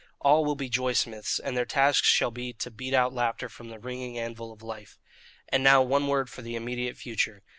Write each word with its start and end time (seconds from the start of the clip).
All 0.19 0.43
will 0.43 0.55
be 0.55 0.67
joy 0.67 0.93
smiths, 0.93 1.37
and 1.37 1.55
their 1.55 1.63
task 1.67 2.03
shall 2.05 2.31
be 2.31 2.53
to 2.53 2.71
beat 2.71 2.95
out 2.95 3.13
laughter 3.13 3.47
from 3.49 3.69
the 3.69 3.77
ringing 3.77 4.17
anvil 4.17 4.51
of 4.51 4.63
life. 4.63 4.97
"And 5.49 5.63
now 5.63 5.83
one 5.83 6.07
word 6.07 6.27
for 6.27 6.41
the 6.41 6.55
immediate 6.55 6.97
future. 6.97 7.43